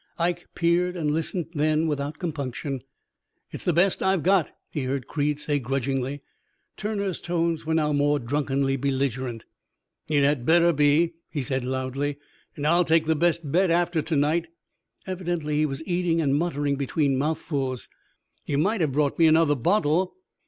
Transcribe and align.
Ike 0.17 0.47
peered 0.55 0.95
and 0.95 1.11
listened 1.11 1.51
then 1.53 1.85
without 1.85 2.17
compunction. 2.17 2.81
"'It's 3.51 3.63
the 3.63 3.71
best 3.71 4.01
I've 4.01 4.23
got,' 4.23 4.49
he 4.71 4.85
heard 4.85 5.05
Creed 5.05 5.39
say 5.39 5.59
grudgingly. 5.59 6.23
Turner's 6.75 7.21
tones 7.21 7.67
were 7.67 7.75
now 7.75 7.93
more 7.93 8.17
drunkenly 8.17 8.77
belligerent. 8.77 9.45
"'It 10.07 10.23
had 10.23 10.43
better 10.43 10.73
be,' 10.73 11.13
he 11.29 11.43
said 11.43 11.63
loudly. 11.63 12.17
'And 12.55 12.65
I'll 12.65 12.83
take 12.83 13.05
the 13.05 13.15
best 13.15 13.51
bed 13.51 13.69
after 13.69 14.01
to 14.01 14.15
night.' 14.15 14.47
Evidently 15.05 15.57
he 15.57 15.65
was 15.67 15.85
eating 15.87 16.19
and 16.19 16.33
muttering 16.35 16.77
between 16.77 17.15
mouthfuls. 17.19 17.87
'You 18.43 18.57
might 18.57 18.81
have 18.81 18.93
brought 18.93 19.19
me 19.19 19.27
another 19.27 19.53
bottle.' 19.53 20.15